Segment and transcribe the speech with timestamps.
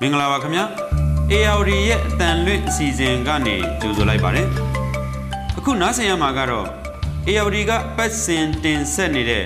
[0.00, 0.64] မင်္ဂလာပါခင်ဗျာ
[1.32, 4.46] AOD ရဲ့အတန်လွင့်အစီအစဉ်ကနေကြိုဆိုလိုက်ပါတယ်
[5.58, 6.66] အခုနားဆင်ရမှာကတော့
[7.28, 9.44] AOD ကပတ်စင်တင်ဆက်နေတဲ့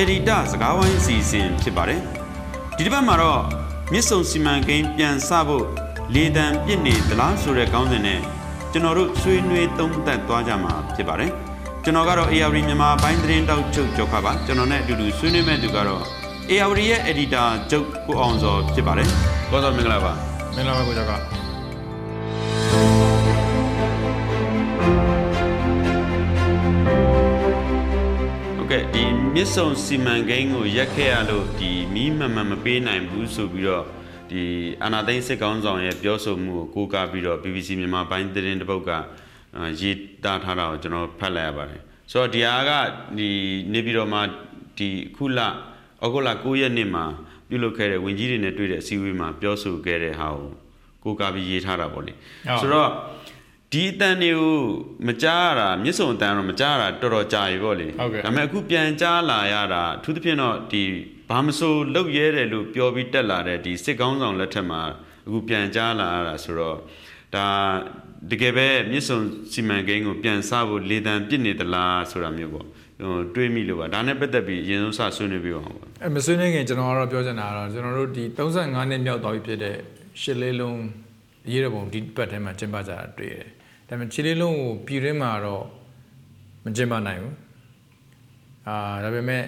[0.00, 2.00] Edita စကားဝိုင်းအစီအစဉ်ဖြစ်ပါတယ်
[2.76, 3.42] ဒီတစ်ပတ်မှာတော့
[3.92, 5.66] မြစ်ဆုံစီမံကိန်းပြန်စဖို့
[6.14, 8.20] လေတံပြစ်နေသလားဆိုတဲ့ခေါင်းစဉ်နဲ့
[8.72, 11.30] ကျွန်တော်တို့ဆွေးနွေးသုံးသပ်သွားကြမှာဖြစ်ပါတယ်
[11.84, 16.17] ကျွန်တော်ကတော့ AOD မြန်မာပိုင်းသတင်းတောက်ချုပ်ကြောက်ခပါကျွန်တော်နဲ့အတူတူဆွေးနွေးမဲ့သူကတော့
[16.52, 19.08] AOD ရဲ့ editor ကျုပ်ကိုအောင်စောဖြစ်ပါတယ်။
[19.50, 20.12] ကိုစောမင်္ဂလာပါ
[20.56, 21.12] မင်္ဂလာပါကိုကျော်က။
[28.56, 29.04] ဟုတ်ကဲ့ဒီ
[29.34, 33.84] မြစ်ဆုံစီမံကိန်းကိုရက်ခဲ့ရလို့ဒီမီးမမှန်မပေးနိုင်ဘူးဆိုပြီးတော့
[34.30, 34.42] ဒီ
[34.82, 38.90] အာနာသိန်းစစ်ကောင်းဆောင်ရဲ့ပြောဆိုမှုကိုကိုးကားပြီးတော့ BBC မြန်မာပိုင်းသတင်းတစ်ပုဒ်က
[39.56, 42.70] အာရေးသားထားတာကိုကျွန်တော်ဖတ်လိုက်ရပါတယ်။ဆိုတော့ဒီဟာက
[43.18, 43.28] ဒီ
[43.72, 44.22] နေပြည်တော်မှာ
[44.78, 45.40] ဒီခုလ
[46.04, 47.04] ဩဂုတ်လ9ရက်နေ့မှာ
[47.48, 50.44] ပြုလုပ်ခဲ့တဲ့ဝင်ကြီးတွေနဲ့တွေ့တဲ့အစည်းအဝေးမှာပြောဆိုခဲ့တဲ့ဟာကို
[51.02, 52.12] ကိုးကားပြီးရေးထားတာပေါ့လေ။
[52.60, 52.90] ဆိုတော့
[53.72, 54.56] ဒီအတန်တွေကို
[55.06, 60.82] မကြားရတာမြစ်ဆုံအတန်တော့မကြားရတာတော်တော်ကြာပြီပေါ့လေဟုတ်ကဲ့ဒါပေမဲ့အခုပြန်ကြားလာရတာအထူးသဖြင့်တော့ဒီ
[61.28, 64.80] ဘာမဆိုလုတ်ရဲတယ်လို့ပြောပြီးတက်လာတဲ့ဒီစစ်ကောင်းဆောင်လက်ထက်မှာ
[65.26, 66.78] အခုပြန်ကြားလာရတာဆိုတော့
[67.34, 67.46] ဒါ
[68.30, 69.18] တကယ်ပဲမြစ်ဆုံ
[69.52, 72.77] စီမံကိန်းကိုပြန်စဖို့လေတံပြစ်နေသလားဆိုတာမျိုးပေါ့ဟို
[73.34, 79.76] တွေးမိလို့ပါဒါနဲ့ပတ်သက်ပြီးအရင်ဆုံးစဆွေးနွေးပြအောင်ပေါ့အဲမဆွေးနွေးခင်ကျွန်တော်ကတော့ပြောချင်တာကတော့ကျွန်တော်တို့ဒီ35နှစ်မြောက်တော်ပြီဖြစ်တဲ့
[80.20, 80.80] ရှစ်လေးလုံး
[81.52, 83.48] ရေးရပုံဒီပတ်ထဲမှာကျင်းပကြတာတွေ့ရတယ်။
[83.88, 85.64] ဒါပေမဲ့ရှစ်လေးလုံးကိုပြည်ရင်းမှာတော့
[86.64, 87.34] မကျင်းပနိုင်ဘူး။
[88.68, 89.42] အာဒါပေမဲ့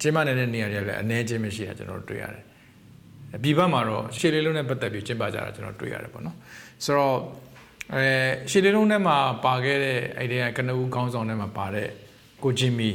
[0.00, 2.42] ကျင်းပနိုင်တဲ့နေရာတွေလည်းအနည်းချင်းမရှိတာကျွန်တော်တို့တွေ့ရတယ်။
[3.42, 6.36] ပြည်ပမှာတော့ရှစ်လေးလုံးနဲ့ပတ်သက်ပြီးကျင်းပကြတာကျွန်တော်တွေ့ရတယ်ပေါ့နော်။
[6.84, 7.16] ဆိုတော့
[7.94, 8.04] အဲ
[8.50, 11.88] ရှစ်လေးလုံးထဲမှာပါခဲ့တဲ့အဲ့ဒီကနဦးခေါင်းဆောင်ထဲမှာပါတဲ့
[12.42, 12.90] ကိုဂျင်မီ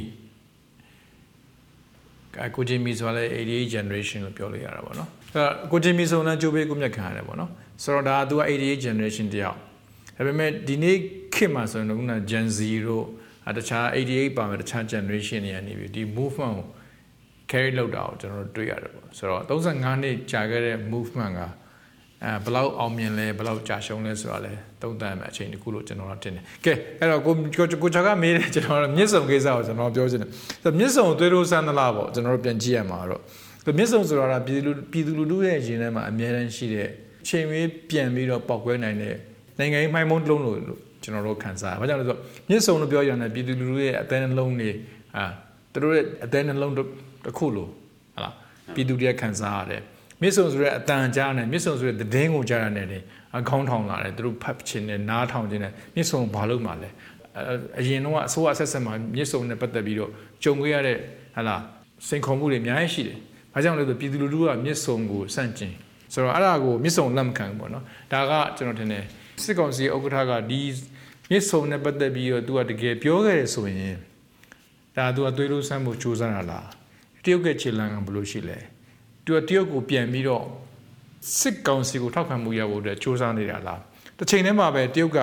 [2.39, 7.51] အဲကိုဂျင်မီဆိုတာလည်း88 generation လို့ပြောလို့ရတာပေါ့နော်အဲကိုဂျင်မီဆိုလည်းကြိုးပေးကိုမြတ်ခံရတယ်ပေါ့နော်
[7.83, 9.57] ဆိုတော့ဒါက तू က88 generation တယောက်
[10.15, 10.97] ဒါပေမဲ့ဒီနေ့
[11.33, 13.05] ခေတ်မှာဆိုရင်တော့ခုန Gen Z တို့
[13.47, 16.65] အဲတခြား88ပါမယ်တခြား generation တွေကနေပြီးဒီ movement ကို
[17.51, 21.41] carry လုပ်တာကိုကျွန်တော်တို့တွေ့ရတယ်ပေါ့ဆိုတော့35နှစ်ကြာခဲ့တဲ့ movement က
[22.25, 30.29] အဲဘယ်လောက်အောင်မြင်လဲဘယ်လောက်ကြာရှုံးလဲဆိုတာလဲသုံးသပ်မယ်အချိန်တစ်ခုလို့ကျွန်တော်တို့တင်တယ်ကဲအဲ့တော့ကိုကိုကိုချာကမေးတယ်ကျွန်တော်တို့မြစ်ဆုံကိစ္စကိုကျွန်တော်ပြောချင်တယ်
[30.63, 33.21] ဆိုတော့မြစ်ဆုံကိုသွေးထိုးဆန်းသလားပေါ့ကျွန်တော်တို့ပြန်ကြည့်ရမှာတော့
[33.63, 36.87] ဆိုမြစ်ဆုံဆိုတာကပြည်သူလူပြည်သူလူထုရဲ့ရင်ထဲမှာအများတန်းရှိတဲ့
[37.27, 39.15] ချိန်ဝေးပြန်ပြီးတော့ပောက်ကွဲနိုင်တဲ့
[39.59, 40.57] နိုင်ငံရေးမှိုင်းမုန်းတစ်လုံးလို့
[41.03, 44.71] ကျွန်တော်တို့ခံစားရဘာကြောင့်လဲဆိုတော့မြစ်ဆုံလို့ပြောရရင်ပြည်သူလူထုရဲ့အသေးနှလုံးတွေ
[45.17, 45.25] အာ
[45.73, 47.69] သူတို့ရဲ့အသေးနှလုံးတစ်ခုလို့
[48.15, 48.33] ဟာလား
[48.75, 49.81] ပြည်သူတွေကခံစားရတယ်
[50.21, 52.99] မြစ်ဆုံဆိုတဲ့အတန်ကြားနဲ့မြစ်ဆုံဆိုတဲ့သတင်းကိုကြားရတယ်လေ
[53.37, 56.89] အကောင်းထောင်လာတယ်သူတို့ဖတ်ချင်တယ်နားထောင်ချင်တယ်မြစ်ဆုံဘာလို့မှလဲ
[57.79, 60.11] အရင်တော့အစိုးရဆက်ဆက်မှာမြစ်ဆုံနဲ့ပတ်သက်ပြီးတော့
[60.43, 60.97] ကြုံခဲ့ရတဲ့
[61.35, 61.61] ဟာလား
[62.07, 63.17] စိန်ခေါ်မှုတွေအများကြီးရှိတယ်။
[63.53, 65.73] ဘာကြောင့်လဲဆိုပြည်သူလူထုကမြစ်ဆုံကိုစန့်ကျင်
[66.13, 69.03] ဆိုတော့အဲ့ဒါကိုမြစ်ဆုံလက်မခံဘူးပေါ့နော်။ဒါကကျွန်တော်ထင်တယ်
[69.43, 70.61] စစ်ကောင်စီဥက္ကဋ္ဌကဒီ
[71.31, 73.95] မြစ်ဆုံနဲ့ပတ်သက်ပြီးတော့သူကတကယ်ပြောခဲ့တယ်ဆိုရင်
[74.97, 76.65] ဒါသူကသွေးလို့ဆန်းဖို့ကြိုးစားတာလား။
[77.23, 78.57] တရုတ်ကခြေလမ်းကဘယ်လိုရှိလဲ။
[79.25, 80.43] သူကတရုတ်ကိုပြန်ပြီးတော့
[81.39, 83.79] စစ်ကောင်စီကိုထောက်ခံမှုရဖို့အတွက်စ조사နေတာလား
[84.17, 85.19] တစ်ချိန်တည်းမှာပဲတရုတ်က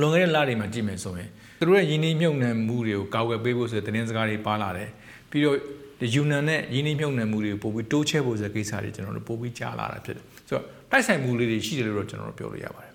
[0.00, 1.28] လွန်ခဲ့တဲ့လတွေမှာကြည့်မယ်ဆိုရင်
[1.58, 4.90] သူတို့ရဲ့ယင်းနှိမ့်မြုံနှံမှုတွေကိုကာကွယ်ပေးဖို့ဆိုတဲ့တင်းစကားတွေပါလာတယ်
[5.30, 5.56] ပြီးတော့
[6.00, 12.92] ဒီယူနန်နဲ့ယင်းနှိမ့်မြုံနှံမှုတွေကိုပို့ပြီးတိုးချဲ့ဖို့ဆိုတဲ့ကိစ္စတွေကျွန်တော်တို့ပို့ပြီးကြားလာတာဖြစ်တယ်ဆိုတော့တိုက်ဆိုင်မှုလေးတွေရှိတယ်လို့တော့ကျွန်တော်တို့ပြောလို့ရပါတယ်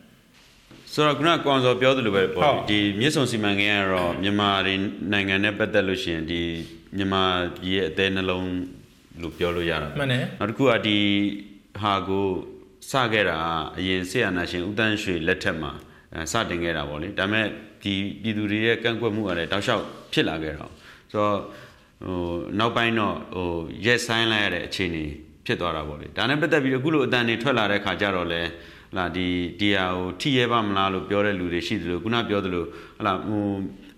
[0.93, 4.75] ဆိုတော့ခုနကကောင်စောပြောသလိုပဲပေါ့ဟုတ်ဒီမြစ်ဆုံစီမံကိန်းကတော့မြန်မာတွေ
[5.11, 6.41] နိုင်ငံနဲ့ပတ်သက်လို့ရှိရင်ဒီ
[6.97, 7.23] မြန်မာ
[7.61, 8.47] ပြည်ရဲ့အသေးနှလုံး
[9.21, 10.97] လို့ပြောလို့ရတာပဲမှန်တယ်နောက်တစ်ခုကဒီ
[11.81, 12.27] ဟာကို
[12.91, 13.37] စခဲ့တာ
[13.77, 15.71] အရင်ဆေးအာနာရှင်ဦးတန်းရွှေလက်ထက်မှာ
[16.13, 17.45] အဲစတင်ခဲ့တာပေါ့လေဒါပေမဲ့
[17.83, 19.83] ဒီပြည်သူတွေရဲ့ကန့်ကွက်မှုကလည်းတောက်လျှောက်
[20.13, 20.71] ဖြစ်လာခဲ့တော့
[21.11, 21.37] ဆိုတော့
[22.03, 22.17] ဟို
[22.59, 23.49] နောက်ပိုင်းတော့ဟို
[23.85, 25.05] ရက်ဆိုင်လိုက်ရတဲ့အခြေအနေ
[25.45, 28.45] ဖြစ်သွားတာပေါ့လေဒါနဲ့ပတ်သက်ပြီးအခုလိုအတန်တွေထွက်လာတဲ့ခါကျတော့လဲဟ
[28.97, 29.27] လာဒီ
[29.59, 32.63] ဒီဟာကိုထိရဲပါမလားလို့ပြောတဲ့လူတွေရှိသလိုခုနပြောသလို
[32.99, 33.43] ဟလာဟို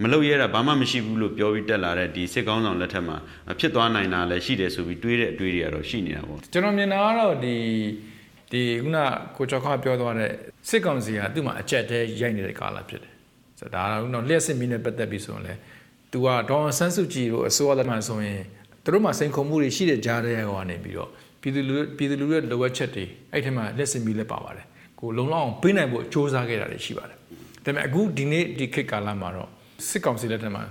[0.03, 3.17] မလုပ်ရဲတာဘာမှမရှိဘူးလို့ပြောပြီးတက်လာတဲ့ဒီစစ်ကောင်းဆောင်လက်ထက်မှာ
[3.59, 7.55] ဖြစ်သွားနိုင်တာလည်းရှိတယ်ဆိုပြီးတွေးတဲ့အတွေးတွေကတော့ရှိနေတာပေါ့ကျွန်တော်မြင်တာကတော့ဒီ
[8.51, 8.97] ဒီခုန
[9.35, 10.31] ကိုကျော်ခပြောသွားတဲ့
[10.69, 13.13] စစ်ကောင်စီကသူ့မှာအကြက်တဲရိုက်နေတဲ့ကာလဖြစ်တယ်
[13.59, 15.53] ဆိုတော့ဒါကတော့လျှက်စစ်မီးနဲ့ပတ်သက်ပြီးဆိုရင်လေ
[16.11, 18.41] သူကဒေါ်ဆန်းစုကြည်တို့အစိုးရလက်မှန်ဆိုရင်
[18.83, 21.09] သူတို့မှာစိန်ခေါ်မှုတွေရှိတဲ့ကြားတဲ့ဟိုကနေပြီးတော့
[21.41, 24.65] ပြည်သူလူပြည်သူလူရဲ့လိုအပ်ချက်တွေအဲ့ထက်မှာလက်စစ်မီးလည်းပါပါတယ်
[25.03, 27.21] ကိုလုံလောက်အောင်ပေးနိုင်ဖို့စ조사ခဲ့တာတွေရှိပါတယ်ဒါ
[27.65, 29.49] ပေမဲ့အခုဒီနေ့ဒီခေတ်ကာလမှာတော့
[29.87, 30.63] စစ်ကောင်စီလက်ထက်မှာ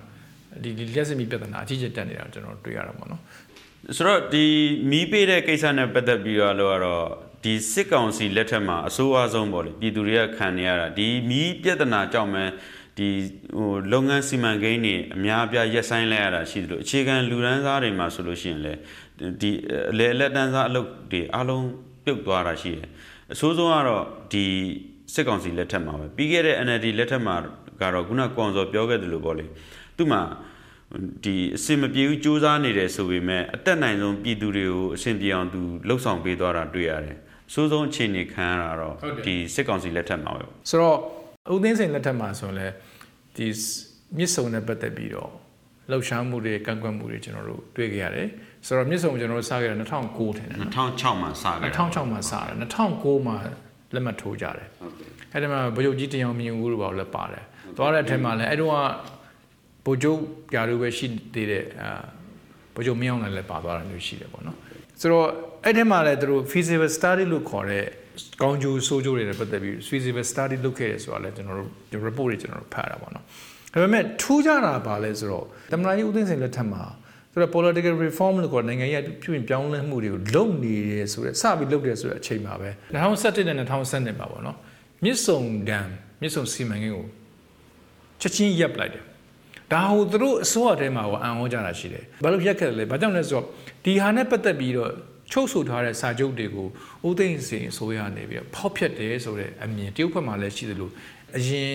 [0.63, 3.21] ဒီဒီလျှက်စစ်မီးပြဿနာအကြီးကြီးတက်နေတာကိုကျွန်တော်တွေ့ရတာပေါ့နော်
[3.97, 4.45] ဆိုတော့ဒီ
[4.91, 7.05] မီးပေးတဲ့ကိစ္စနဲ့ပတ်သက်ပြီးတော့လို့ကတော့
[7.45, 12.43] ဒီစစ်ကောင်စီလက်ထက်မှာအဆိုးအဆုံးပေါ့လေပြည်သူတွေကခံနေရတာဒီမီးပြဿနာကြောင့်မှ
[12.99, 13.09] ဒီ
[13.57, 18.73] ဟိုလုပ်ငန်းစီမံကိန်းတွေအများအပြားရက်ဆိုင်လိုက်ရတာရှိသလိုအခြေခံလူရန်စားတွေမှာဆိုလို့ရှိရင်လေ
[19.41, 19.51] ဒီ
[19.91, 21.67] အလေအလက်တန်းစားအလုပ်တွေအားလုံး
[22.05, 22.89] ပြုတ်သွားတာရှိတယ်
[23.33, 24.45] အဆိုးဆုံးကတော့ဒီ
[25.15, 27.35] စစ်ကောင်စီလက်ထက်မှာပဲပြီးခဲ့တဲ့ NLD လက်ထက်မှာ
[27.81, 29.47] ကတော့ခုနကွန်စော်ပြောခဲ့တယ်လို့ပေါ့လေ
[29.97, 30.21] သူ့မှာ
[31.25, 37.17] ဒီအစင်မပြေဘူးစူးစမ်းနေတယ်ဆိုပေမဲ့အသက်နိုင်ဆုံးပြည်သူတွေကိုအဆင်ပြေအောင်သူလှုပ်ဆောင်ပေးသွားတာတွေ့ရတယ်
[37.49, 38.95] အဆိုးဆုံးအခြေအနေခံရတာတော့
[39.27, 40.97] ဒီစစ်ကောင်စီလက်ထက်မှာပဲဆိုတော့
[41.55, 42.75] ဦးသိန်းစိန်လက်ထက်မှာဆိုရင်လည်း
[43.37, 43.47] ဒီ
[44.19, 45.31] မြစ်ဆုံနဲ့ပတ်သက်ပြီးတော့
[45.91, 48.29] လှုပ်ရှားမှုတွေကန့်ကွက်မှုတွေကျွန်တော်တို့တွေ့ခဲ့ရတယ်
[48.67, 53.37] ဆိုတော့မြစ်ဆုံကျွန်တော်တို့စခဲ့တာ2009ထင်တယ်နော်2006မှာစခဲ့တာ2006မှာစတယ်2009မှာ
[53.95, 57.45] လက်မှတ်ထိုးကြတယ်ဟုတ်ကဲ့အဲ့ဒီမှာဗိုလ်ချုပ်ကြီးတင်အောင်မြင်ဦးတို့ဘာလို့လဲပါတယ်
[57.77, 58.77] သွားတဲ့အထက်မှာလည်းအဲ့တော့က
[59.87, 60.19] ဗိုလ်ချုပ်
[60.53, 61.91] ပြာတို့ပဲရှိသေးတဲ့အာ
[62.75, 64.57] ဗိုလ်ချုပ်မင်းအောင်လည်းလည်းပါသွားတာမျိုးရှိတယ်ပေါ့နော်
[65.01, 65.27] ဆိုတော့
[65.65, 67.85] အဲ့ဒီမှာလည်းသူတို့ feasible study လို့ခေါ်တဲ့
[68.43, 73.25] ကောင်းကျိုးဆိုးကျိုးတွေနဲ့ပတ်သက်ပြီး feasible study လုပ်ခဲ့တယ်ဆိုတာလည်းကျွန်တော်တို့ဒီ report တွေကျွန်တော်တို့ဖတ်တာပေါ့နော်
[73.73, 76.83] ဒါပေမဲ့ထူးခြားတာပါလဲဆိုတော့တမန်ကြီးဦးသိန်းစိန်လက်ထက်မှာ
[77.33, 84.57] ဆိုတော့ political reform လို့ခေါ်နိုင်ငံရေးပြုပြင်ပြောင်းလဲမှုတွေကိုလုပ်နေတယ်ဆိုတော့စပြီးလုပ်တယ်ဆိုတဲ့အချိန်မှာပဲ2017နဲ့2012မှာပေါ့နော်
[85.05, 85.89] မြစ်ဆုံဒမ်
[86.21, 87.07] မြစ်ဆုံစီမံကိန်းကို
[88.21, 89.05] ချက်ချင်းရပ်ပလိုက်တယ်
[89.73, 93.45] ဒါဟိုသူတို့အစိုးရထဲမှာကအံ့ဩကြတာရှိတယ်ဘာလို့ရက်ခဲ့တယ်လဲဘာကြောင့်လဲဆိုတော့
[93.85, 94.91] ဒီဟာနဲ့ပတ်သက်ပြီးတော့
[95.33, 96.67] ချုပ်ဆိုထားတဲ့စာချုပ်တွေကို
[97.09, 100.91] ဦးသိန်းစိန်အစိုးရနေပြီးတော့ဖောက်ဖျက်တယ်ဆိုတဲ့အမြင်တရုတ်ဘက်မှာလည်းရှိသလို
[101.37, 101.73] အရင်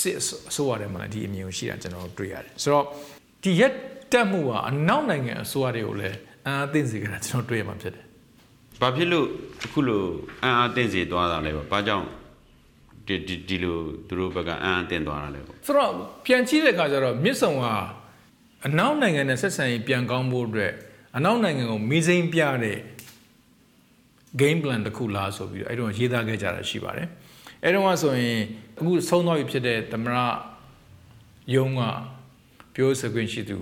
[0.00, 0.16] စစ်
[0.50, 2.84] အစိုးရထဲမှာလည်းဒီအမြင်ကိုရှိတာကျွန်တော်တို့တွေ့ရတယ်ဆိုတော့
[3.42, 3.72] ဒီရက်
[4.12, 8.04] တက်မှုကအနောက်နိုင်ငံအစိုးရတွေကိုလည်းအံ့အသင့်စေကြတာကျွန်တော်တွေ့ရမှာဖြစ်တယ်။
[8.80, 9.26] ဘာဖြစ်လို့
[9.64, 10.02] အခုလို
[10.42, 12.06] အံ့အားသင့်စေသွားတာလဲပေါ့။ဘာကြောင့်
[13.06, 13.76] ဒီဒီဒီလို
[14.08, 15.92] သူတို့ဘက်ကအံ့အားသင့်သွားတာလဲပေါ့ဆိုတော့
[16.26, 17.64] ပြန်ကြည့်တဲ့အခါကျတော့မြစ်ဆုံက
[18.66, 20.72] အနောက်နိုင်ငံနဲ့ဆက်ဆံရေးပြန်ကောင်းဖို့အတွက်
[21.16, 22.78] အနောက်နိုင်ငံကိုမီးစိမ်းပြတဲ့
[24.40, 27.08] game plan တစ်ခုလားဆိုပြီးတော့အဲ့တော့ရေးသားခဲ့ကြတာရှိပါတယ်
[27.64, 28.40] အဲ့တော့ကဆိုရင်
[28.78, 30.16] အခုဆုံးသွားပြီဖြစ်တဲ့သမရ
[31.54, 31.80] ယုံက
[32.74, 33.58] ပြောစခွင့်ရှိသူ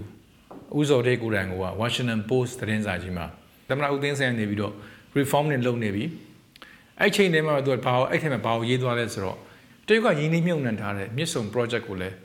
[0.79, 3.27] ဥဇော်တဲ့ကိုယ်တိုင်က Washington Post သတင်းစာကြီးမှာ
[3.69, 4.73] သမရဦးသိန်းဆိုင်နေပြီးတော့
[5.19, 6.05] reform တွေလုပ်နေပြီ
[7.01, 9.39] အဲ့ချိန်တည်းမှာသူကဘာလို့အဲ့ထက်မှာဘာလို့ရေးသွားလဲဆိုတော့
[9.87, 12.17] တရုတ်ကရင်းနှီးမြှုပ်နှံထားတဲ့မြစ်ဆုံ project ကိုလည်း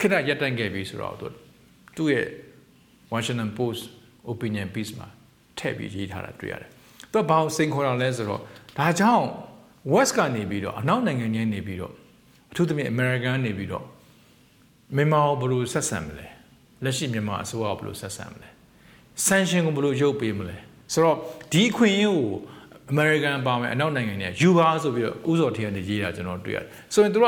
[0.00, 1.26] ခဏရပ်တန့်ခဲ့ပြီဆိုတော့သူ
[1.96, 2.26] သူ့ရဲ့
[3.12, 3.82] Washington Post
[4.32, 5.08] opinion piece မှာ
[5.58, 6.70] ထည့်ပြီးရေးထားတာတွေ့ရတယ်။
[7.12, 8.40] သူကဘာလို့စိန်ခေါ်တာလဲဆိုတော့
[8.78, 9.26] ဒါကြောင့်
[9.92, 11.92] West ကနေပြီးတော့အနောက်နိုင်ငံတွေနေပြီးတော့
[12.50, 13.84] အထူးသဖြင့် American နေပြီးတော့
[14.96, 16.26] မြန်မာကိုဘယ်လိုဆက်ဆံမလဲ
[16.84, 18.48] လက်ရှိမြန်မာအစိုးရကိုဘယ်လိုဆက်ဆံမလဲ
[19.26, 20.56] sanction ကိုဘယ်လိုရုပ်ပေးမလဲ
[20.92, 21.16] ဆိုတော့
[21.52, 22.28] ဒီအခွင့်အရေးကို
[22.92, 27.26] American ပါမယ်အနောက်နိုင်ငံတွေကယူပါဆိုပြီးတော့ဥစော်ထည့်ကနေရေးတာကျွန်တော်တွေ့ရတယ်ဆိုရင်တို့က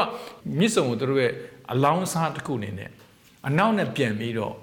[0.59, 1.33] မြစ်စုံကိုတို့ရဲ့
[1.73, 2.91] အလောင်းစားတစ်ခုအနေနဲ့
[3.49, 4.55] အနောက်နဲ့ပြန်ပြီးတော့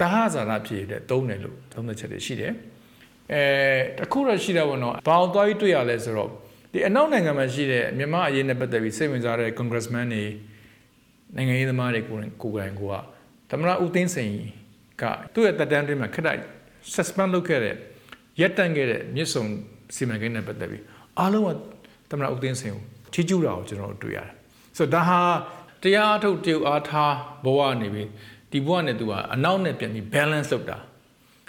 [0.00, 2.52] တဟဇာရဖြစ်တဲ့တုံးတယ်လို့သုံးသက်ချက်တွေရှိတယ်
[3.32, 3.42] အဲ
[3.98, 6.30] တခုတော့ရှိတာပေါ့နော်ဘာအောင်သွားပြီးတွေ့ရလဲဆိုတော့
[6.72, 10.24] ဒီအနောက်နိုင်ငံမှာရှိတဲ့မြန်မာအရေးနဲ့ပတ်သက်ပြီးစိတ်ဝင်စားတဲ့ congressman တွေ
[11.36, 12.94] နိုင်ငံရေးသမားတွေကိုယ်ကိုယ်တိုင်ကိုက
[13.50, 14.32] သမရဦးသိန်းစိန်
[15.00, 15.04] က
[15.34, 16.40] သူ့ရဲ့တက်တန်းတွင်းမှာခက်တိုက်
[16.94, 17.74] suspend လုပ်ခဲ့တဲ့
[18.40, 19.44] ရက်တန့်ခဲ့တဲ့မြစ်ဆုံ
[19.94, 20.82] စီမံကိန်းနဲ့ပတ်သက်ပြီး
[21.18, 21.50] အားလုံးက
[22.10, 22.82] သမရဦးသိန်းစိန်ကို
[23.12, 24.30] ချီးကျူးတာကိုကျွန်တော်တို့တွေ့ရတယ်
[24.76, 25.20] ဆိုတော့ဒါဟာ
[25.82, 28.08] တရားအထုတ်တည်အားထားဘဝနေပြီး
[28.52, 30.78] ဒီဘဝနဲ့သူကအနောက်နဲ့ပြန်ပြီး balance လုပ်တာ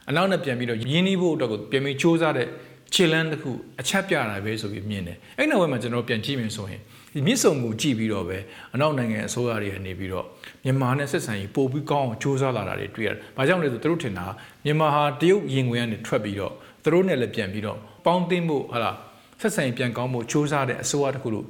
[0.09, 2.47] အနောက်နဲ့ပြန်ပြီးတော့ရင်းနှီးဖို့အတွက်ကိုပြန်ပြီးစ조사တဲ့
[2.93, 3.51] ခြေလန်းတစ်ခု
[3.81, 6.81] အချက်ပြတာပဲဆိုပြီးမြင်တယ်အဲ့နောက်ဘက်မှာကျွန်တော်ပြန်ကြည့်မယ်ဆိုရင်
[7.13, 8.37] ဒီမြစ်ဆုံမှုကြည့်ပြီးတော့ပဲ
[8.73, 10.25] အနောက်နိုင်ငံအစိုးရတွေကနေပြီးတော့
[10.63, 14.25] မြန်မာနဲ့ဆက်ဆံရေးပိုပြီးကောင်းအောင်ကြိုးစားလာတာတွေတွေ့ရတယ်။ဘာကြောင့်လဲဆိုသူတို့ထင်တာ
[14.65, 16.53] မြန်မာဟာတရုတ်ရင်ဝင်ကနေထွက်ပြီးတော့
[16.83, 18.95] သူတို့နဲ့လည်းပြန်ပြီးတော့ပေါင်းသင်းဖို့ဟာလား
[19.41, 21.45] ဆက်ဆံရေးပြန်ကောင်းဖို့ကြိုးစားတဲ့အစိုးရတစ်ခုလို့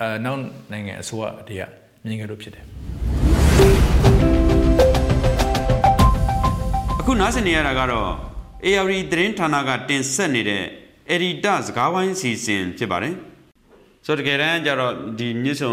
[0.00, 0.40] အနောက်
[0.72, 1.62] နိုင်ငံအစိုးရတွေက
[2.04, 2.64] မြင်ခဲ့လို့ဖြစ်တယ်။
[7.00, 8.29] အခုနားဆင်နေရတာကတော့
[8.66, 10.64] AR သတင်းဌာနကတင်ဆက်နေတဲ့
[11.14, 13.14] Edita စကားဝိုင်းစီစဉ်ဖြစ်ပါတယ်
[14.06, 15.72] ဆိုတော့တကယ်တမ်းကျတော့ဒီမြစ်ဆုံ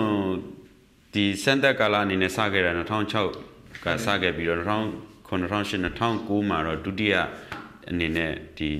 [1.13, 4.69] ဒီစံသက်ကာလအနေနဲ့စခဲ့တာ2006ကစခဲ့ပြီးတော့2009
[5.29, 7.15] 2008 2009မှာတော့ဒုတိယ
[7.89, 8.71] အနေနဲ့ဒီ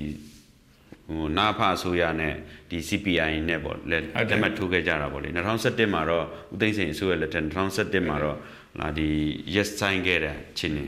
[1.08, 2.34] ဟိုနာဖအစိုးရနဲ့
[2.70, 5.28] ဒီ CPI နဲ့ပေါ့လက်လက်မှတ်ထိုးခဲ့ကြတာပေါ့လေ
[5.60, 7.44] 2017မှာတော့ဦးသိန်းစိန်အစိုးရလက်ထက်
[7.76, 8.36] 2017မှာတော့
[8.80, 9.08] လာဒီ
[9.54, 10.84] yes sign ခဲ့တဲ့ချင်းနေ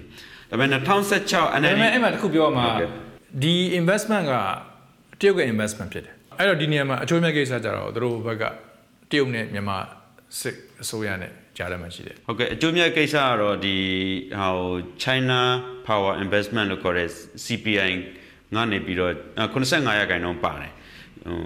[0.51, 3.10] ဒါပေမဲ့2016ဒါ NLD ပေမဲ့အဲ့မှာတစ်ခုပြောမှာဟုတ်ကဲ့
[3.43, 4.35] ဒီ investment က
[5.21, 8.45] တရုတ်က investment ဖြစ်တယ်အဲ့တော့ဒီနေရာမှာအချိုးမဲ့ကိစ္စကြတော့သူတို့ဘက်က
[9.11, 9.79] တရုတ်နဲ့မြန်မာ
[10.41, 13.77] စစ်အစိုးရနဲ့ကြားထဲမှာရှိတယ်ဟုတ်ကဲ့အကျိုးမြတ်ကိစ္စကတော့ဒီ
[14.41, 14.55] ဟို
[15.03, 15.41] China
[15.89, 17.09] Power Investment လို့ခေါ်တဲ့
[17.45, 17.93] CPI
[18.55, 19.13] ငါနေပြီးတော့
[19.53, 20.73] 85ရာခိုင်နှုန်းပါတယ်
[21.25, 21.45] ဟို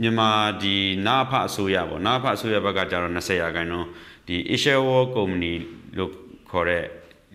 [0.00, 0.30] မြန်မာ
[0.62, 3.88] ဒီနာဖအစိုးရပေါ့နာဖအစိုးရဘက်ကကျတော့20ရာခိုင်နှုန်း
[4.26, 5.54] ဒီ Asia World Company
[5.98, 6.10] လို့
[6.50, 6.84] ခေါ်တဲ့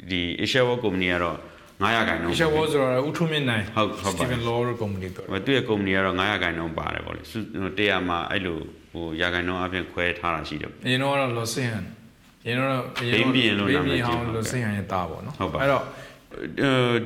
[0.09, 1.37] ဒီ Asia World Company ကတော့
[1.81, 8.57] 9ရာခိုင်နှုန်းရှယ်ဝေါ်ဆိုတော့ဥထုမြင့်နိုင်ဟုတ်ဟုတ်ပါ Steven Law တို့ company တို့ဟိုသူ့ရဲ့ company ကတော့9ရာခိုင်နှုန်းပါတယ်ပေါ့လေစုဟို100မှာအဲ့လို
[8.91, 11.85] ဟိုရာခိုင်နှုန်းအပြင်ခွဲထားတာရှိတယ်အရင်တော့ကတော့ Los Angeles
[12.43, 15.83] အရင်တော့ဘိန်းဘီရင်လို့နာမည်ကြီးဟောင်းဟုတ်ကဲ့ Los Angeles ရဲ့တာပေါ့နော်ဟုတ်ပါအဲ့တော့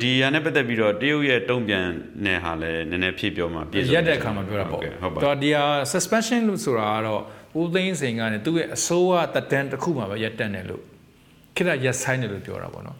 [0.02, 1.86] ဒီရနဲ့ပတ်သက်ပြီးတော့တရုတ်ရဲ့တုံ့ပြန်
[2.26, 5.64] နေဟာလည်းနည်းနည်းဖြည့်ပြောမှာပြည့်စုံရက်တဲ့အခါမှာပြောတာပေါ့ဟုတ်ပါတော့ဒီဟာ
[5.94, 7.22] suspension လို့ဆိုတာကတော့
[7.60, 10.84] ဦးသိန်းစိန်ကနေသူ့ရဲ့အစိုးရတက်တန်းတစ်ခုမှပဲရက်တက်နေလို့
[11.56, 12.98] ခိရရက်ဆိုင်တယ်လို့ပြောတာပေါ့နော်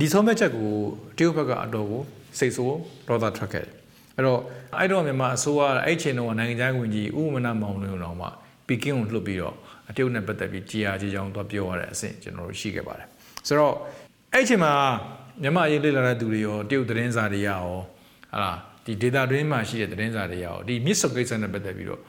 [0.00, 0.70] ဒီဆုံးဖြတ်ချက်ကို
[1.18, 2.02] တရုတ်ဘက်ကအတော်ကို
[2.38, 3.74] စိတ်ဆိုးဒေါသထွက်ခဲ့တယ်
[4.16, 4.40] အဲ့တော့
[4.78, 8.30] အဲ့တော့မြန်မာအစိုးရအဲ့ချိန်တုန်းကနိုင်ငံခြားဝင်ကြီးဥမနာမောင်လွင်တော်မှာ
[8.66, 9.54] ပီကင်းကိုလှုပ်ပြီးတော့
[9.88, 13.06] အတရုတ်နဲ့ပတ်သက်ပြီးကြီးအားကြီးကြောင်းတော့ပြောရတဲ့အဆင့်ကျွန်တော်တို့ရှိခဲ့ပါတယ်
[13.46, 13.74] ဆိုတော့
[14.32, 14.72] အဲ့ချိန်မှာ
[15.42, 17.60] မြန်မာရေးလေ့လာတဲ့သူတွေရောတရုတ်သတင်းစာတွေရော
[18.32, 22.00] ဟာလားဒီ data တွင်းမှာရှိတဲ့သတင်းစာတွေရောဒီ miss ကိစ္စနဲ့ပတ်သက်ပြီးတော့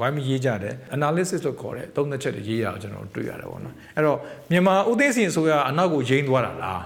[0.00, 4.18] ဝိုင်းမရေးကြတယ် analysis လို့ခေါ်တဲ့သုံးသက်ချက်တွေရေးရအောင်ကျွန်တော်တို့တွေ့ရတယ်ပေါ့နော်အဲ့တော့
[4.50, 6.82] မြန်မာဥသိမ်းစီဆိုရအနောက်ကိုရင်းသွားတာလား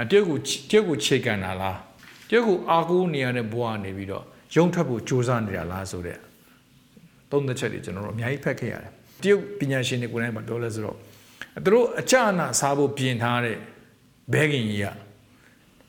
[0.00, 0.38] အတရုတ်ကို
[0.70, 1.78] တရုတ်ကိုခြေကန်တာလား
[2.28, 4.24] တရုတ်ကိုအာကိုးနေရတဲ့ဘဝကနေပြီးတော့
[4.56, 6.18] ရုံထွက်ဖို့ကြိုးစားနေတာလားဆိုတဲ့
[7.30, 10.96] သုံးသက်ချက်တွေကျွန်တော်တို့အများကြီးဖတ်ခဲ့ရတယ်တရုတ်ပညာရှင်တွေကိုယ်တိုင်မပြောလဲဆိုတော့
[11.64, 13.56] သူတို့အကြအနာစားဖို့ပြင်ထားတဲ့
[14.32, 14.86] ဘဲကင်ကြီးက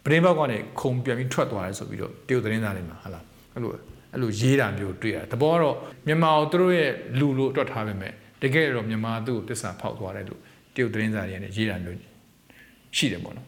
[0.05, 3.72] ပရင်းဘောက်ကနေခုံပြန်ပြီးထွက်သွားတယ်ဆိုပြီးတော့တရုတ်သတင်းစာတွေမှာဟာလားအဲ့လို
[4.13, 5.75] အဲ့လိုရေးတာမျိုးတွေ့ရတယ်တဘောကတော့
[6.07, 10.39] မြန်မာကိုသူတို့ရဲ့လူလို့အတွက်ထားပေမဲ့တကယ်တော့မြန်မာသူ့ကိုတစ္ဆာဖောက်သွားတယ်လို့
[10.75, 11.98] တရုတ်သတင်းစာတွေကနေရေးတာမျိုး
[12.98, 13.48] ရှိတယ်ပေါ့နော်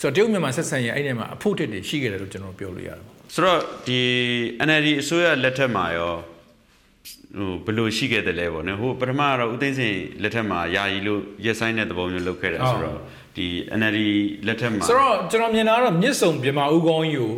[0.00, 4.00] ဆိုတော့တရုတ်မြန်မာဆက်ဆံရေးအဲ့ဒီမှာအဖို့တစ်တွေရှိခဲ့တယ်လို့ကျွန်တော်ပြောလို့ရတယ်ပေါ့ဆိုတော့ဒီ
[4.68, 6.14] NLD အစိုးရလက်ထက်မှာရော
[7.38, 12.98] ဟိုဘယ်လိုရှိခဲ့တယ်လဲပေါ့နော်ဟိုပထမကတော့ဦးသိန်းစိန်လက်ထက်မှာယာယီလို့ရက်ဆိုင်တဲ့သဘောမျိုးလုပ်ခဲ့တယ်ဆိုတော့
[13.36, 13.46] ဒီ
[13.78, 13.98] NLD
[14.46, 17.32] လက်ထက်မှာဆိုတော့ကျွန်တော်မြင်တာကတော့မြစ်စုံမြန်မာဦးကောင်းကြီးကို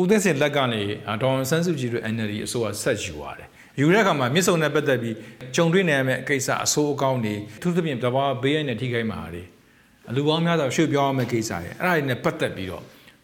[0.00, 3.48] ဦးသိန်းစင်လက်ကနေအာဒေါန်ဆန်းစုကြည်တို့ NLD အစိုးရဆက်ယူရတယ်
[3.80, 5.16] ယူတဲ့အခါမှာမြစ်စုံနဲ့ပတ်သက်ပြီး
[5.56, 9.42] ကြုံတွေ့နေရမယ့်ကိစ္စအဆိုးအကောင်းတွေသူသဖြင့်တဘာဘေးရနဲ့ထိခိုက်မှာတွေ
[10.10, 12.82] အလူပေါင်းများစွာရွှေ့ပြောင်းရမယ့်ကိစ္စတွေအဲ့ဒါတွေနဲ့ပတ်သက်ပြီးတော့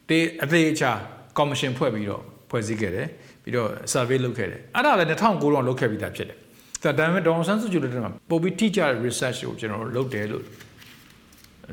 [0.09, 0.91] တေးအသေးအချာ
[1.37, 3.07] ကော်မရှင်ဖွဲ့ပြီးတော့ဖွဲ့စည်းခဲ့တယ်
[3.43, 6.39] ပြီးတော့ survey လုပ်ခဲ့တယ်အဲ့ဒါလည်း2009တော့လုပ်ခဲ့ပြီးသားဖြစ်တယ်
[6.83, 7.97] ဒါဒါပေမဲ့ဒေါန်ဆန်းစုကြည်တို့က
[8.31, 10.45] ပိုပြီးတိကျတဲ့ research ကိုကျွန်တော်တို့လုပ်တယ်လို့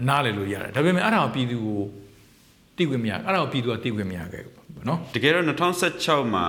[0.07, 1.79] နားလည်လို့ရတယ်ဒါပေမဲ့အဲ့ဒါကိုပြည်သူကို
[2.77, 5.45] သိခွင့်မရအဲ့ဒါကိုပြည်သူကသိခွင့်မရခဲ့ဘူး နော်တကယ်တော့
[5.89, 6.45] 2016မှာ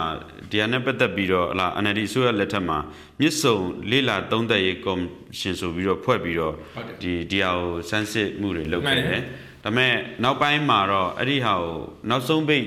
[0.50, 2.78] ဒီဟာနဲ့ပတ်သက်ပြီးတော့ဟလာ NLD အစိုးရလက်ထက်မှာ
[3.20, 3.56] မြစ်စုံ
[3.90, 5.02] လေးလာသုံးသက်ရေးကော်မ
[5.38, 6.54] ရှင်ဆိုပြီးတော့ဖွဲ့ပြီးတော့
[7.02, 9.22] ဒီဒီဟာကိုစမ်းစစ်မှုတွေလုပ်ခဲ့တယ်
[9.64, 9.92] ဒါပေမဲ့
[10.24, 11.76] နောက်ပိုင်းမှာတော့အဲ့ဒီဟာကို
[12.10, 12.64] နောက်ဆုံးပိတ်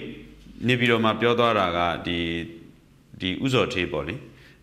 [0.67, 2.17] နေပြီးတော့မှပြောသွားတာကဒီ
[3.21, 4.15] ဒီဥစော်ထေးပေါ့လေ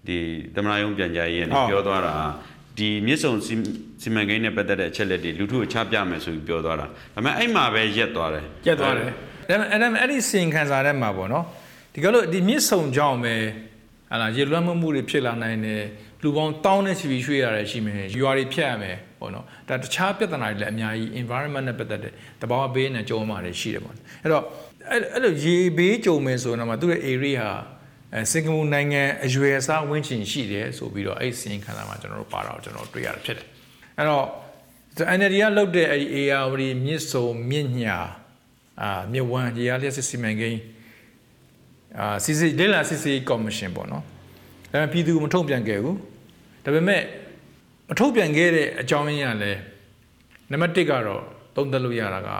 [0.06, 0.18] ဒီ
[0.54, 2.14] သမနာယုံပြန်ကြားရေးနဲ့ပြောသွားတာ
[2.78, 3.32] ဒီမြစ်စုံ
[4.02, 9.10] စီမံကိန်းနဲ့ပတ်သက်တဲ့အချက်လက်တွေလူထုကိုချပြမယ်ဆိုပြီးပြောသွားတာဒါပေမဲ့အဲ့မှာပဲရက်သွားတယ်ကျက်သွားတယ်
[9.48, 11.44] ဒါပေမဲ့အဲ့ဒါအဲ့ဒီစင်ခံစားတဲ့မှာပေါ့နော်
[11.94, 13.34] ဒီကလို့ဒီမြစ်ဆုံကြောင့်ပဲ
[14.10, 15.82] ဟာလာရေလွှမ်းမိုးမှုတွေဖြစ်လာနိုင်တယ်
[16.22, 22.12] လူပေါင်းတောင်းတဲ့ချီပြီးရွှေ့ရတယ်ရှိမယ်ရွာတွေဖြတ်ရမယ်ပေါ့နော်ဒါတခြားပြဿနာတွေလည်းအများကြီး environment နဲ့ပတ်သက်တဲ့
[22.42, 24.44] တဘာဝဘေးနဲ့ကြုံမှာတွေရှိတယ်ပေါ့အဲ့တော့
[24.90, 27.52] အဲ့အဲ့လိုရေဘေးကြုံမယ်ဆိုတော့သူ့ရဲ့ area ဟာ
[28.14, 33.46] အဲစင်ကာပူနိုင်ငံအရွယ်အစားဝင်းချင်ရှိတယ်ဆိုပြီးတော့အဲ့စင်ခံစားမှာကျွန်တော်တို့ပါတော့ကျွန်တော်တွေ့ရတယ်ဖြစ်တယ်
[33.98, 34.26] အဲ့တော့
[35.18, 36.46] NLD ကလုတ်တဲ့အဲ့ဒီ AR
[36.84, 37.98] မြစ်ဆုံမြင့်ညာ
[38.82, 40.60] အာမြစ်ဝမ်းရေအားလျက်စစ်စီမံကိန်း
[41.98, 44.04] အာစီစီဒေလာစီစီကော်မရှင်ပေါ့နော်
[44.72, 45.96] ဒါပေမဲ့ပြည်သူမထုတ်ပြန်ခဲ့ဘူး
[46.64, 47.02] ဒါပေမဲ့
[47.88, 49.60] မထုတ်ပြန်ခဲ့တဲ့အကြောင်းရင်းကလည်း
[50.50, 51.22] နံပါတ်1ကတော့
[51.56, 52.38] သုံးသပ်လို့ရတာကဒါ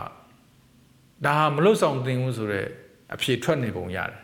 [1.25, 2.67] ဟာမလွတ်ဆောင်သင်ဘူးဆိုတော့
[3.13, 4.19] အဖြေထွက်နေပုံရတယ်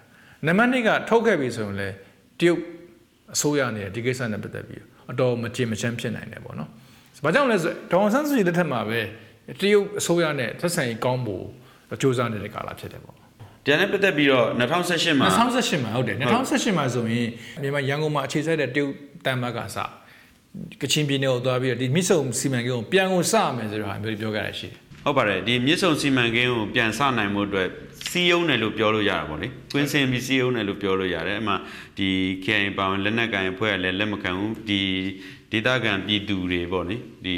[0.48, 1.96] နံပါတ်2ကထုတ်ခဲ့ပြီဆိုရင်လည်း
[2.40, 2.62] တရုတ်
[3.34, 6.70] အစိုးရနေတဲ့ဒီကိစ္စနဲ့ပတ်သက်ပြီးအတော်မချင်မချမ်းဖြစ်နိုင်တယ်ပေါ့နော်
[7.24, 9.00] ဘာကြောင့်လဲဆိုတော့ဒေါန်ဆန်းစုကြည်လက်ထက်မှာပဲ
[9.60, 11.46] တရုတ်အစိုးရနဲ့သက်ဆိုင်ကောင်းဖို့
[11.94, 13.16] စ조사နေတဲ့ကာလဖြစ်တယ်ပေါ့
[13.66, 17.28] တရားနဲ့ပတ်သက်ပြီးတော့2018မှာ2018မှာဟုတ်တယ်2018မှာဆိုရင်
[17.62, 18.92] မြန်မာရန်ကုန်မှာအခြေစိုက်တဲ့တရုတ်
[19.26, 19.78] တန်မတ်ကစ
[20.82, 27.68] ကချင်ပြည်နယ်ကိုသွားပြီးတော့ဒီမြစ်ဆုံစီမံကိန်းကိုပြန်ကိုစရမယ်ဆိုတော့ဟာမျိုးပြောကြရရှိတယ်ဟုတ်ပါတယ်ဒီမြစ်ဆုံစီမံကိန်းကိုပြန်စနိုင်မှုအတွက်
[28.10, 31.54] စီယုံတယ်လို့ပြောလို့ရတာပေါ့လေကွင်းစင်ပြီးစီယုံတယ်လို့ပြောလို့ရတယ်အမှ
[31.98, 32.10] ဒီ
[32.44, 34.82] KI ပါဝင်လက်နက်ကန်ဖွဲ့ကလည်းလက်မခံဘူးဒီ
[35.52, 36.96] ဒေသခံပြည်သူတွေပေါ့လေ
[37.26, 37.36] ဒီ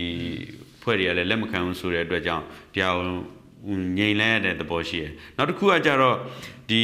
[0.84, 2.44] ဖွဲ့တွေကလည်းလက်မခံဘူးဆိုတဲ့အတွက်ကြောင့်
[2.74, 2.96] ဒီအော
[3.74, 6.16] င်ငြိမ်လဲရတဲ့သဘောရှိတယ်နောက်တစ်ခုကကြတော့
[6.70, 6.84] ဒီ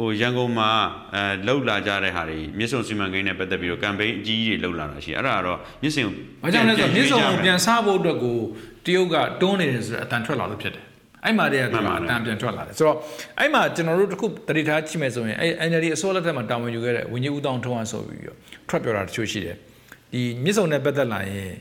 [0.00, 0.70] ဟိုရန်ကုန်မှာ
[1.14, 8.38] အဲလှုပ်လာကြတဲ့ဟာတွေမြစ်ဆုံစီမံကိန်းနဲ့ပတ်သက်ပြီးတော့ကမ်ပိန်းအကြီးကြီးတွေလှုပ်လာတာရှိတယ်အဲ့ဒါကတော့မြစ်ဆုံကို။ဘာကြောင့်လဲဆိုတော့မြစ်ဆုံကိုပြန်စားဖို့အတွက်ကို
[8.86, 10.84] တရုတ်ကတွန်းနေတယ်ဆိုတော့အတန်ထွက်လာလို့ဖြစ်တယ်။
[11.24, 12.96] အဲ့မှာတည်းကဒီမှာအတန်ပြန်ထွက်လာတယ်။ဆိုတော့
[13.38, 18.38] အဲ့မှာကျွန်တော်တို့တခုတတိထားကြည့်မယ်ဆိုရင်အဲ့ NLD အစိုးရလက်ထက်မှာတာဝန်ယူခဲ့တဲ့ဝင်းကြီးဦးတောင်ထုံးအောင်ဆိုပြီးတော့
[18.68, 19.56] ထွက်ပြောတာတချို့ရှိတယ်။
[20.12, 21.52] ဒီမြစ်ဆုံနဲ့ပတ်သက်လာရင်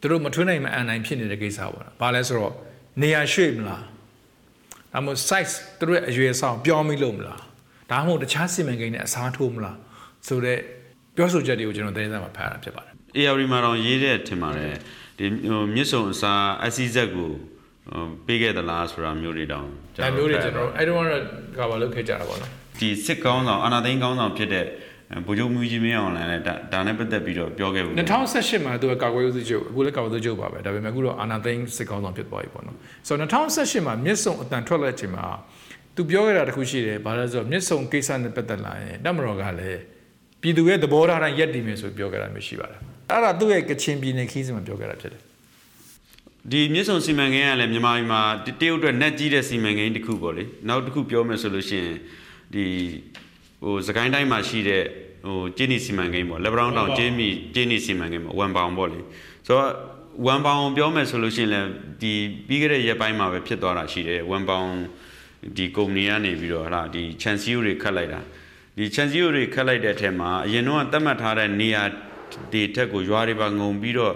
[0.00, 2.52] သူတို့မထွေးနိုင်မအန်နိုင်ဖြစ်နေတဲ့ကိစ္စပေါ့နော်။ဘာလဲဆိုတော့
[3.02, 3.82] နေရာရွှေ့မလား။
[4.92, 7.40] ဒါမှမဟုတ် size သူတို့ရဲ့အရွယ်ဆောင်ပြောင်းမိလို့မလား။
[7.90, 9.76] ဒါမှမဟုတ်တခြားစီမံကိန်းနဲ့အစားထိုးမလား
[10.26, 10.60] ဆိုတော့
[11.16, 14.74] ပြောဆိုချက်တွေကိုကျွန်တော်သတင်းစာမှာဖတ်ရတာဖြစ်ပါတယ် AR မှာတော့ရေးတဲ့ထင်ပါတယ်
[15.18, 16.42] ဒီဟိုမြစ်ဆုံအစား
[16.72, 17.30] SCZ ကို
[17.90, 19.66] ဟိုပေးခဲ့သလားဆိုတာမျိုးတွေတောင်
[19.96, 21.04] ဒါမျိုးတွေကျွန်တော်တို့အဲ့တော့
[21.58, 24.66] ကဘာလို့ခဲ့ကြတာပေါ့နော်ဒီစစ်ကောင်းဆောင်အာနာသိန်းကောင်းဆောင်ဖြစ်တဲ့
[25.26, 32.76] ဗိုလ်ချုပ်မူကြီးမင်းအောင်လည်းဒါဒါနဲ့ပတ်သက်ပြီးတော့ပြောခဲ့ဘူး2018မှာသူကကာကွယ်ရေးဦးစီးချုပ်အခုလည်းကာကွယ်ရေးဦးစီးချုပ်ပါပဲဒါပေမဲ့အခုတော့အာနာသိန်းစစ်ကောင်းဆောင်ဖြစ်သွားပြီပေါ့နော်
[33.06, 35.24] ဆိုတော့2018မှာမြစ်ဆုံအတန်ထွက်လာတဲ့အချိန်မှာ
[35.96, 39.80] သူပြောခဲ့တာတခုရှိတယ်ဘာလဲဆိုတော့မြစ်ဆုံကိစ္စနဲ့ပတ်သက်လာရင်တမတော်ကလည်း
[40.42, 42.78] ပြည်သူရဲ့သဘောထားတိုင်းရက်တည်မယ်ဆိုပြောခဲ့တာမျိုးရှိပါတယ်
[43.10, 45.22] အဲ့ဒါသူ့ရဲ့ကချင်ပြည်နယ်ခီးစဉ်မှာပြောခဲ့တာဖြစ်တယ်
[46.50, 48.20] ဒီမြစ်ဆုံစီမံကိန်းကလည်းမြန်မာပြည်မှာ
[48.60, 51.96] တရုတ်အတွက် net ကြီးတဲ့စီမံကိန်းတစ်ခုပေါ့လေနောက်တစ်ခုပြောမယ်ဆိုလို့ရှိရင်
[52.54, 52.64] ဒီ
[53.62, 54.82] ဟိုစကိုင်းတိုင်းမှာရှိတဲ့
[55.26, 59.00] ဟိုကျင်းနီစီမံကိန်းပေါ့လက်ဘရောင်းတောင်ကျင်းမီကျင်းနီစီမံကိန်းပေါ့ဝန်ပေါင်ပေါ့လေ
[59.46, 59.70] ဆိုတော့
[60.26, 61.68] ဝန်ပေါင်ပြောမယ်ဆိုလို့ရှိရင်လည်း
[62.02, 62.12] ဒီ
[62.48, 64.66] ပြီးခဲ့တဲ့ရက်ပိုင်းမှာပဲဖြစ်သွားတာရှိတယ်ဝန်ပေါင်
[65.56, 68.20] ဒီကုမ္ပဏီကနေပြီးတော့ဟာလာဒီ chance တွေခတ်လိုက်တာ
[68.76, 71.82] ဒီ chance တွေခတ်လိုက်တဲ့အထက်မှာအရင်တော့သတ်မှတ်ထားတဲ့နေရာ
[72.52, 74.14] ဒီထက်ကိုရွာတွေပါငုံပြီးတော့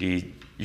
[0.00, 0.08] ဒီ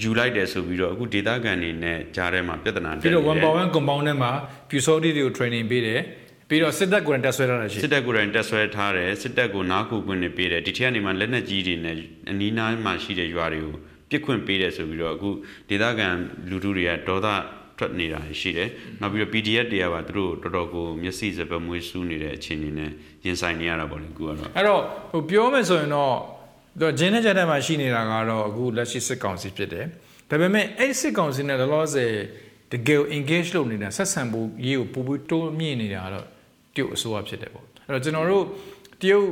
[0.01, 4.31] ယူလိုက်တယ်ဆိုပြီးတော့အခုဒေတာကန်နေနဲ့ကြားထဲမှာပြဿနာတက်ပြီးတော့နေတယ်1 power compound ထဲမှာ
[4.69, 6.01] ပြူစောတီတွေကို training ပေးတယ်
[6.49, 11.95] ပြီးတော့စစ်တပ်ကိုယ်တိုင်တက်ဆွဲထားတာရှိတယ်စစ်တပ်ကိုယ်တိုင်တက်ဆွဲထားတယ်စစ်တပ်ကိုနားကိုခွင့်နေပေးတယ်ဒီထက်ကနေမှလက်နက်ကြီးတွေနဲ့
[12.29, 13.75] အနီးနားမှာရှိတဲ့ရွာတွေကို
[14.09, 15.29] ပြစ်ခွင့်ပေးတယ်ဆိုပြီးတော့အခု
[15.69, 16.07] ဒေသခံ
[16.49, 17.27] လူထုတွေကဒေါသ
[17.77, 18.69] ထွက်နေတာရှိတယ်
[19.01, 22.91] နောက်ပြီးတော့ PDF တွေကပါသူတို့တော်တော်ကိုမျက်စိစပယ်မွေးစူးနေတဲ့အခြေအနေနဲ့
[23.25, 26.15] ရင်ဆိုင်နေရတာပေါ့လေအခုကတော့အဲ့တော့ဟိုပြောမယ်ဆိုရင်တော့
[26.79, 29.85] သူကဂျင်းနဲ့ဂျက်တဲ့မှာရှိနေတာကတော့အခုလက်ရှိစစ်ကောင်စီဖြစ်တယ်
[30.29, 32.11] ဒါပေမဲ့အဲ့စစ်ကောင်စီနဲ့လောလောဆယ်
[32.71, 36.38] တကယ် engage လုပ်နေတာဆက်ဆံဖို့ရေးကိုပူပူတိုးမြင့်နေတာကတော့တ
[36.79, 38.45] ရုတ်အစိုးရဖြစ်တယ်ပေါ့အဲ့တော့ကျွန်တော်တို့
[39.01, 39.27] တရုတ်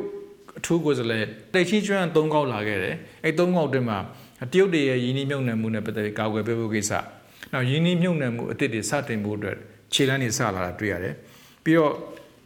[0.58, 3.98] အထူးကိုယ်စားလှယ်တိတ်ချီကျွမ်း၃ခေါက်လာခဲ့တယ်အဲ့၃ခေါက်တွင်မှာ
[4.52, 6.92] တရုတ်တွေရဲ့ယင်းနှိမ့်မြုံနယ်မှုနဲ့ပတ်သက်ပြီးကာကွယ်ပေးဖို့ကိစ္စ
[7.52, 9.58] နောက်ယင်းနှိမ့်မြုံနယ်မှုအစ်စ်တွေစတင်ဖို့အတွက်
[9.94, 11.16] ခြေလမ်းတွေစလာတာတွေ့ရတယ်
[11.64, 11.94] ပြီးတော့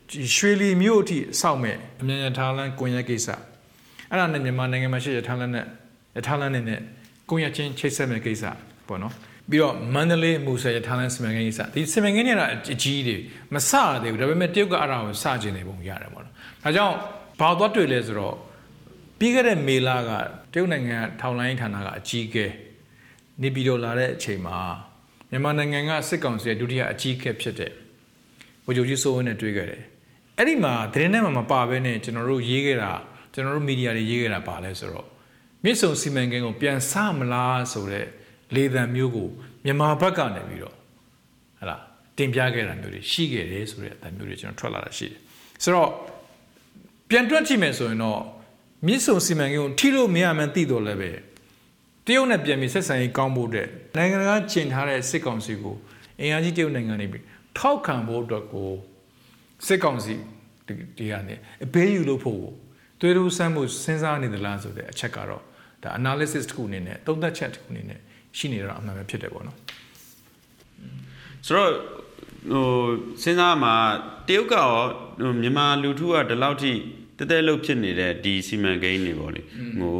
[0.09, 3.27] ဒီရွှေလီမြို့အထိစောက်မဲ့အမြန်ရထားလမ်းကွန်ရက်ကိစ္စ
[4.09, 5.65] အဲ့ဒါနဲ့မြန်မာနိုင်ငံမှာရှိတဲ့ရထားလမ်းနဲ့
[6.17, 6.79] ရထားလမ်းနဲ့
[7.29, 8.43] ကွန်ရက်ချင်းချိတ်ဆက်မဲ့ကိစ္စ
[8.87, 9.13] ပေါ့နော်
[9.49, 13.15] ပြီးတော့မန္တလေးမူဆယ်ရထားလမ်းစီမံကိန်းကိစ္စဒီစီမံကိန်းတွေကအကြီးတွေ
[13.53, 16.33] မစရသေးဘူးဒါပေမဲ့တရုတ်ကအဲ့ဒါကိုစကျင်နေပုံရတယ်ပေါ့နော်
[16.63, 16.95] ဒါကြောင့်
[17.39, 18.35] ဘာသွားတွေ့လဲဆိုတော့
[19.19, 20.09] ပြီးခဲ့တဲ့မေလက
[20.53, 22.45] တရုတ်နိုင်ငံထောင်လိုင်းဌာနကအကြီးအကဲ
[23.41, 24.57] နေပြည်တော်လာတဲ့အချိန်မှာ
[25.29, 27.71] မြန်မာနိုင်ငံကစစ်ကောင်စီရဲ့ဒုတိယအကြီးအကဲဖြစ်တဲ့
[28.65, 29.81] ဗိုလ်ချုပ်ကြီးစိုးဝင်းနဲ့တွေ့ခဲ့တယ်
[30.37, 32.91] အဲ့ဒီမှာသတင်းထဲမှာမပါဘဲနဲ့ကျွန်တော်တို့ရေးခဲ့တာ
[33.33, 35.07] ကျွန်တော်တို့မီဒီယာတွေရေးခဲ့တာပါလဲဆိုတော့
[35.63, 38.07] မြစ်ဆုံစီမံကိန်းကိုပြန်စမလားဆိုတော့
[38.55, 39.29] လေသံမျိုးကို
[39.65, 40.75] မြန်မာဘက်ကနေပြီးတော့
[41.59, 41.77] ဟလာ
[42.17, 45.19] တင်ပြခဲ့တာမျိုးတွေရှိခဲ့တယ်ဆိုတဲ့အတန်မျိုးတွေကျွန်တော်ထွက်လာတာရှိတယ်
[45.63, 45.89] ဆိုတော့
[47.09, 48.19] ပြန်တွက်ကြည့်မယ်ဆိုရင်တော့
[48.87, 51.11] မြစ်ဆုံစီမံကိန်းကိုထိလို့မရမှန်းသိတော့လည်းပဲ
[52.05, 55.75] တရုတ်နဲ့ပြန်ပြီးဆက်ဆံရေးကောင်းဖို့အတွက်နိုင်ငံကကျင်ထားတဲ့စစ်ကောင်စီကို
[56.21, 57.23] အင်အားကြီးတရုတ်နိုင်ငံတွေပြီး
[57.57, 58.69] ထောက်ခံဖို့အတွက်ကို
[59.67, 60.15] စစ်ကောင်စီ
[60.97, 61.35] ဒီကနေ
[61.65, 62.53] အဘေးယူလို့ဖို့ကို
[63.01, 65.43] တွေးလို့စမ်းမှုစဉ်းစားနေသလားဆိုတဲ့အချက်ကတော့
[65.83, 67.99] ဒါ analysis တစ်ခုအနေနဲ့သုံးသပ်ချက်တစ်ခုအနေနဲ့
[68.37, 69.57] ရှိနေတော့အမှန်ပဲဖြစ်တယ်ပေါ့နော်
[71.45, 71.71] ဆိုတော့
[72.51, 72.65] ဟို
[73.23, 73.73] စဉ်းစားမှာ
[74.27, 74.71] တရုတ်ကရော
[75.21, 76.71] ဟိုမြန်မာလူထုကဒီလောက်ထိ
[77.17, 79.41] တဲတဲလုတ်ဖြစ်နေတဲ့ဒီစီမံကိန်းတွေပေါ့လေ
[79.79, 79.99] ဟို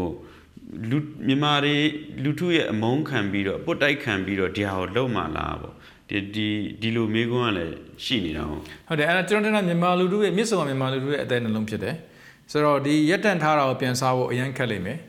[0.90, 1.76] လူမြန်မာတွေ
[2.24, 5.74] လူထုရဲ့အမုန်းခံပြီးတော့ပုတ်တိုက်ခံပြီးတော့ဒီဟာကိုလုံမှလာပေါ့
[6.10, 6.48] ဒီဒီ
[6.82, 11.96] ဒီလိုမေးခွန်းကလည်းရှိနေတာဟုတ်ဟုတ်တယ်အဲ့ဒါကျွန်တော်တင်တာမြန်မာလူထုရဲ့မြစ်ဆုံကမြန်မာလူထုရဲ့အသေးနှလုံးဖြစ်တယ်
[12.52, 15.00] ဆိုတော့ဒီရက်တန့်ထားတာကိုပြန်စားဖို့အရင်ခက်လိမ့်မယ်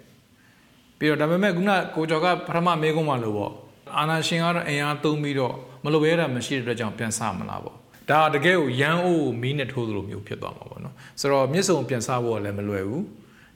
[1.02, 3.52] ပြီးတော့ဒါပေမဲ့ခုနကိုကျော်ကပထမမေးခွန်းမှလို့ပေါ့
[3.98, 7.76] အာနာရှင်ကတော့အင်အားသုံးပြီးတော့မလိုပဲတာမရှိတဲ့အတွက်ကြောင့်ပြန်စားမလားပေါ့
[8.10, 13.04] ဒါတကယ်ကိုရန်အိုးမီးနဲ့ထိုးသလိုမျိုးဖြစ်သွားမှာပေါ့နော်ဆိုတော့မြစ်ဆုံပြန်စားဖို့ကလည်းမလွယ်ဘူး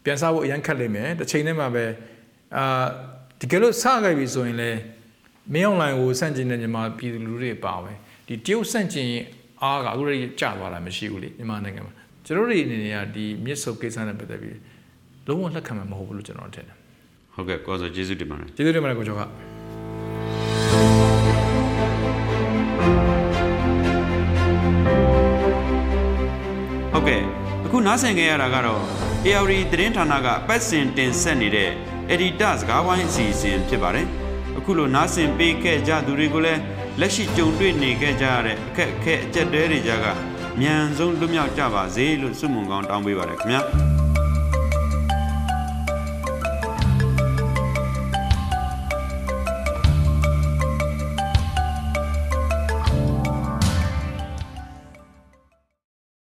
[0.05, 1.85] ပြန်စားဖို့အရင်ခက်လိမ့်မယ်တစ်ချိန်တည်းမှာပဲ
[2.57, 2.85] အာ
[3.41, 4.79] တကယ်လို့စခဲ့ပြီဆိုရင်လည်း
[5.55, 9.25] မင်းအောင်လိုင်းကိုစန့်ကျင်တဲ့မြန်မာပြည်သူလူထုတွေပါဝင်ဒီတရုတ်စန့်ကျင်ရင်
[9.63, 11.93] အားကအခုတည်းကြာသွားတာမရှိဘူးလေမြန်မာနိုင်ငံမှာ
[12.27, 14.59] ကျွန်တော်တို့အနေနဲ့ကဒီမြစ်ဆုံကိစ္စနဲ့ပတ်သက်ပြီး
[15.27, 16.76] လုံးဝလက်ခံမှာမဟုတ်ဘူးလို့ကျွန်တော်ထင်တယ်
[17.37, 19.23] ဟုတ်ကဲ့ကိုဆိုကျေးဇူးတင်ပါတယ်ကျေးဇူးတင်ပါတယ်ကိုကျော်က
[26.93, 27.23] ဟုတ်ကဲ့
[27.67, 28.83] အခုနားဆင်ခဲ့ရတာကတော့
[29.27, 31.71] AR သတင်းဌာနကပတ်စဉ်တင်ဆက်နေတဲ့
[32.13, 34.07] Editor စကားဝိုင်းအစီအစဉ်ဖြစ်ပါတယ်
[34.59, 36.61] အခုလိုနားဆင်ပေးခဲ့ကြသူတွေကိုလည်း
[37.01, 40.07] လက်ရှိကြုံတွေ့နေခဲ့ကြရတဲ့အခက်အခဲအကျက်တဲတွေကြားက
[40.61, 43.96] မြန်ဆုံးလွတ်မြောက်ကြပါစေလို့ဆုမွန်ကောင်းတောင်းပေးပါရခင်ဗျာ